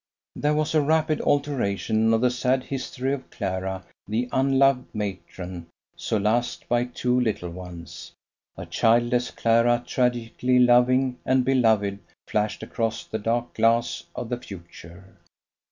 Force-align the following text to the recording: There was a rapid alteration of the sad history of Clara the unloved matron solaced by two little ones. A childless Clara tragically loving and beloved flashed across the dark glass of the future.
There 0.35 0.55
was 0.55 0.73
a 0.73 0.81
rapid 0.81 1.21
alteration 1.21 2.11
of 2.11 2.21
the 2.21 2.31
sad 2.31 2.63
history 2.63 3.13
of 3.13 3.29
Clara 3.29 3.83
the 4.07 4.27
unloved 4.31 4.87
matron 4.95 5.67
solaced 5.95 6.67
by 6.67 6.85
two 6.85 7.19
little 7.19 7.51
ones. 7.51 8.11
A 8.57 8.65
childless 8.65 9.29
Clara 9.29 9.83
tragically 9.85 10.57
loving 10.57 11.19
and 11.23 11.45
beloved 11.45 11.99
flashed 12.25 12.63
across 12.63 13.05
the 13.05 13.19
dark 13.19 13.53
glass 13.53 14.05
of 14.15 14.29
the 14.29 14.39
future. 14.41 15.17